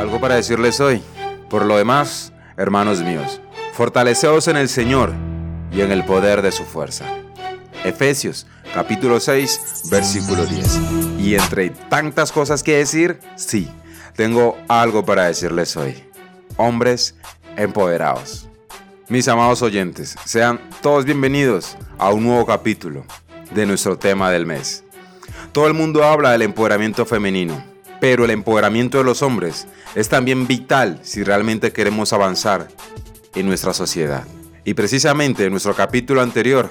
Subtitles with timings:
[0.00, 1.02] algo para decirles hoy.
[1.50, 3.40] Por lo demás, hermanos míos,
[3.74, 5.12] fortaleceos en el Señor
[5.70, 7.04] y en el poder de su fuerza.
[7.84, 10.80] Efesios capítulo 6, versículo 10.
[11.18, 13.70] Y entre tantas cosas que decir, sí,
[14.16, 16.02] tengo algo para decirles hoy.
[16.56, 17.14] Hombres
[17.56, 18.48] empoderados.
[19.08, 23.04] Mis amados oyentes, sean todos bienvenidos a un nuevo capítulo
[23.50, 24.82] de nuestro tema del mes.
[25.52, 27.69] Todo el mundo habla del empoderamiento femenino,
[28.00, 32.68] pero el empoderamiento de los hombres es también vital si realmente queremos avanzar
[33.34, 34.26] en nuestra sociedad.
[34.64, 36.70] Y precisamente en nuestro capítulo anterior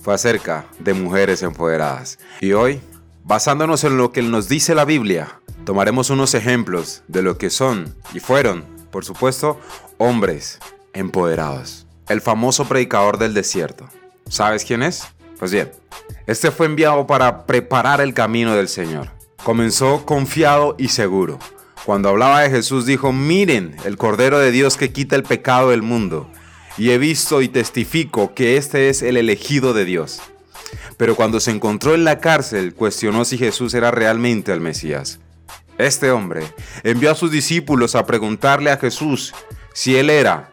[0.00, 2.18] fue acerca de mujeres empoderadas.
[2.40, 2.80] Y hoy,
[3.24, 7.94] basándonos en lo que nos dice la Biblia, tomaremos unos ejemplos de lo que son
[8.12, 9.60] y fueron, por supuesto,
[9.98, 10.58] hombres
[10.92, 11.86] empoderados.
[12.08, 13.88] El famoso predicador del desierto.
[14.28, 15.04] ¿Sabes quién es?
[15.38, 15.70] Pues bien,
[16.26, 19.10] este fue enviado para preparar el camino del Señor.
[19.44, 21.38] Comenzó confiado y seguro.
[21.84, 25.82] Cuando hablaba de Jesús dijo, miren el Cordero de Dios que quita el pecado del
[25.82, 26.30] mundo.
[26.78, 30.22] Y he visto y testifico que este es el elegido de Dios.
[30.96, 35.20] Pero cuando se encontró en la cárcel, cuestionó si Jesús era realmente el Mesías.
[35.76, 36.46] Este hombre
[36.82, 39.34] envió a sus discípulos a preguntarle a Jesús
[39.74, 40.52] si él era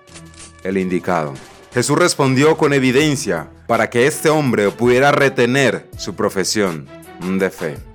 [0.66, 1.34] el indicado.
[1.74, 6.88] Jesús respondió con evidencia para que este hombre pudiera retener su profesión
[7.22, 7.91] de fe.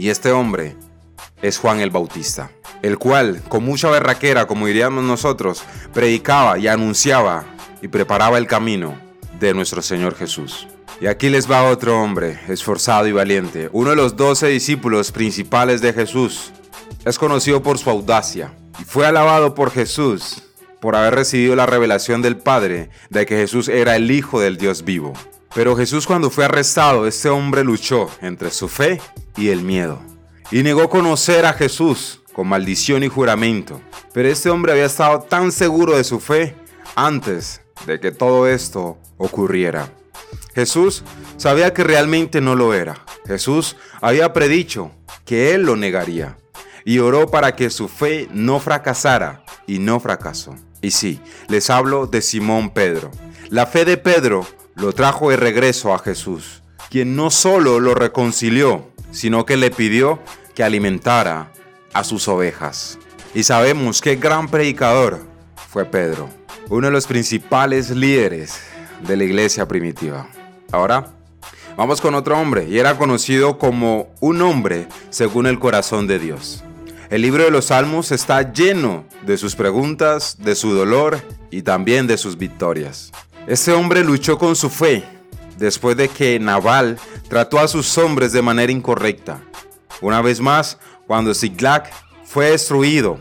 [0.00, 0.76] Y este hombre
[1.42, 5.62] es Juan el Bautista, el cual, con mucha berraquera, como diríamos nosotros,
[5.92, 7.44] predicaba y anunciaba
[7.82, 8.98] y preparaba el camino
[9.38, 10.66] de nuestro Señor Jesús.
[11.02, 15.82] Y aquí les va otro hombre, esforzado y valiente, uno de los doce discípulos principales
[15.82, 16.50] de Jesús.
[17.04, 20.44] Es conocido por su audacia y fue alabado por Jesús
[20.80, 24.82] por haber recibido la revelación del Padre de que Jesús era el Hijo del Dios
[24.82, 25.12] vivo.
[25.54, 29.00] Pero Jesús cuando fue arrestado, este hombre luchó entre su fe
[29.36, 30.00] y el miedo.
[30.50, 33.80] Y negó conocer a Jesús con maldición y juramento.
[34.12, 36.54] Pero este hombre había estado tan seguro de su fe
[36.94, 39.92] antes de que todo esto ocurriera.
[40.54, 41.04] Jesús
[41.36, 43.04] sabía que realmente no lo era.
[43.26, 44.90] Jesús había predicho
[45.24, 46.36] que él lo negaría
[46.84, 50.54] y oró para que su fe no fracasara y no fracasó.
[50.82, 53.10] Y sí, les hablo de Simón Pedro.
[53.48, 54.46] La fe de Pedro
[54.80, 60.20] lo trajo de regreso a Jesús, quien no solo lo reconcilió, sino que le pidió
[60.54, 61.52] que alimentara
[61.92, 62.98] a sus ovejas.
[63.34, 65.20] Y sabemos qué gran predicador
[65.68, 66.30] fue Pedro,
[66.70, 68.58] uno de los principales líderes
[69.06, 70.28] de la iglesia primitiva.
[70.72, 71.12] Ahora,
[71.76, 76.64] vamos con otro hombre, y era conocido como un hombre según el corazón de Dios.
[77.10, 81.20] El libro de los Salmos está lleno de sus preguntas, de su dolor
[81.50, 83.12] y también de sus victorias.
[83.46, 85.04] Este hombre luchó con su fe
[85.56, 89.40] después de que Nabal trató a sus hombres de manera incorrecta.
[90.00, 91.90] Una vez más, cuando Ziklag
[92.24, 93.20] fue destruido,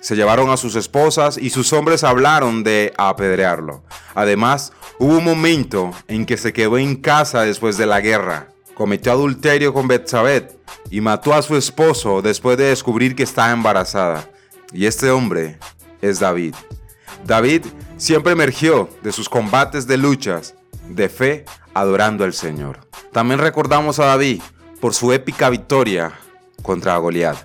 [0.00, 3.82] se llevaron a sus esposas y sus hombres hablaron de apedrearlo.
[4.14, 8.48] Además, hubo un momento en que se quedó en casa después de la guerra.
[8.74, 10.48] Cometió adulterio con Betsabé
[10.90, 14.28] y mató a su esposo después de descubrir que estaba embarazada.
[14.72, 15.58] Y este hombre
[16.02, 16.54] es David.
[17.24, 17.62] David
[17.96, 20.54] siempre emergió de sus combates de luchas
[20.88, 21.44] de fe
[21.74, 22.80] adorando al Señor.
[23.12, 24.42] También recordamos a David
[24.80, 26.12] por su épica victoria
[26.62, 27.36] contra Goliat.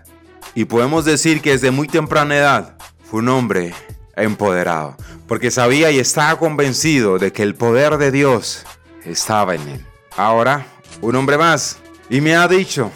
[0.55, 3.73] Y podemos decir que desde muy temprana edad fue un hombre
[4.15, 8.66] empoderado, porque sabía y estaba convencido de que el poder de Dios
[9.05, 9.85] estaba en él.
[10.17, 10.66] Ahora,
[11.01, 11.77] un hombre más,
[12.09, 12.91] y me ha dicho,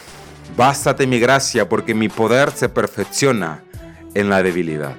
[0.55, 3.63] Bástate mi gracia porque mi poder se perfecciona
[4.13, 4.95] en la debilidad.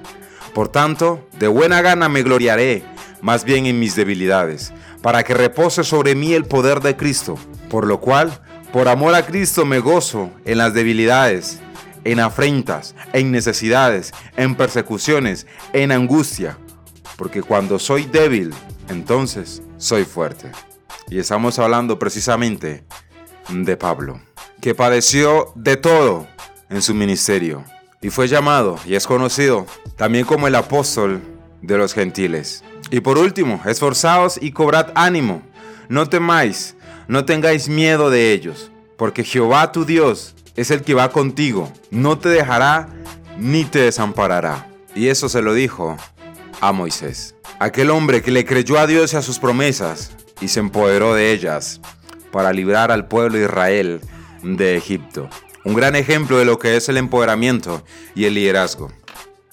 [0.55, 2.85] Por tanto, de buena gana me gloriaré
[3.21, 4.71] más bien en mis debilidades,
[5.01, 7.37] para que repose sobre mí el poder de Cristo.
[7.69, 8.39] Por lo cual,
[8.71, 11.59] por amor a Cristo me gozo en las debilidades,
[12.05, 16.57] en afrentas, en necesidades, en persecuciones, en angustia.
[17.17, 18.53] Porque cuando soy débil,
[18.87, 20.53] entonces soy fuerte.
[21.09, 22.85] Y estamos hablando precisamente
[23.49, 24.21] de Pablo
[24.61, 26.27] que padeció de todo
[26.69, 27.65] en su ministerio
[28.05, 29.65] y fue llamado y es conocido
[29.95, 31.23] también como el apóstol
[31.63, 32.63] de los gentiles.
[32.91, 35.41] Y por último, esforzaos y cobrad ánimo,
[35.89, 36.75] no temáis,
[37.07, 42.19] no tengáis miedo de ellos, porque Jehová tu Dios es el que va contigo, no
[42.19, 42.89] te dejará
[43.39, 44.67] ni te desamparará.
[44.93, 45.97] Y eso se lo dijo
[46.61, 50.11] a Moisés, aquel hombre que le creyó a Dios y a sus promesas
[50.41, 51.81] y se empoderó de ellas
[52.31, 54.01] para librar al pueblo de Israel
[54.43, 55.27] de Egipto.
[55.65, 57.83] Un gran ejemplo de lo que es el empoderamiento
[58.13, 58.91] y el liderazgo.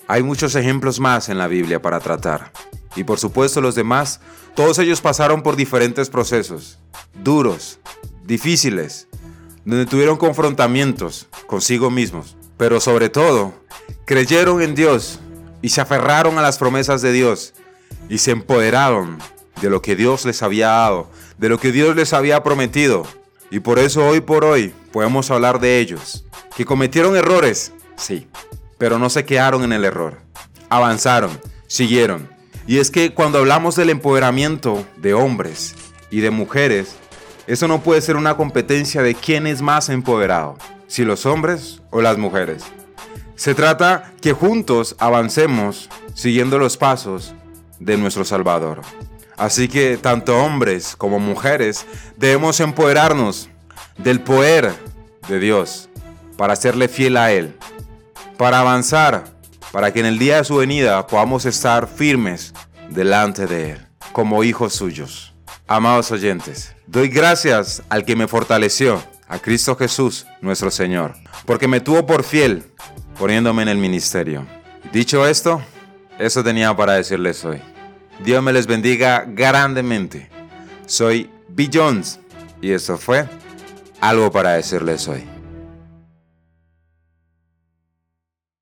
[0.06, 2.52] Hay muchos ejemplos más en la Biblia para tratar.
[2.94, 4.20] Y por supuesto los demás,
[4.54, 6.78] todos ellos pasaron por diferentes procesos,
[7.24, 7.78] duros,
[8.24, 9.08] difíciles,
[9.64, 13.54] donde tuvieron confrontamientos consigo mismos, pero sobre todo
[14.04, 15.18] creyeron en Dios
[15.62, 17.54] y se aferraron a las promesas de Dios
[18.10, 19.16] y se empoderaron
[19.62, 23.04] de lo que Dios les había dado, de lo que Dios les había prometido.
[23.50, 26.24] Y por eso hoy por hoy podemos hablar de ellos,
[26.56, 28.28] que cometieron errores, sí,
[28.78, 30.20] pero no se quedaron en el error.
[30.68, 32.28] Avanzaron, siguieron.
[32.66, 35.74] Y es que cuando hablamos del empoderamiento de hombres
[36.10, 36.94] y de mujeres,
[37.46, 40.56] eso no puede ser una competencia de quién es más empoderado,
[40.86, 42.62] si los hombres o las mujeres.
[43.34, 47.34] Se trata que juntos avancemos siguiendo los pasos
[47.80, 48.82] de nuestro Salvador.
[49.36, 51.86] Así que tanto hombres como mujeres
[52.16, 53.48] debemos empoderarnos
[53.98, 54.72] del poder
[55.28, 55.88] de Dios
[56.36, 57.56] para serle fiel a Él,
[58.36, 59.24] para avanzar,
[59.70, 62.52] para que en el día de su venida podamos estar firmes
[62.90, 65.34] delante de Él, como hijos suyos.
[65.66, 71.14] Amados oyentes, doy gracias al que me fortaleció, a Cristo Jesús, nuestro Señor,
[71.46, 72.64] porque me tuvo por fiel,
[73.18, 74.46] poniéndome en el ministerio.
[74.92, 75.62] Dicho esto,
[76.18, 77.62] eso tenía para decirles hoy.
[78.22, 80.28] Dios me les bendiga grandemente.
[80.86, 82.20] Soy Bill Jones
[82.60, 83.26] y esto fue
[84.02, 85.41] algo para decirles hoy.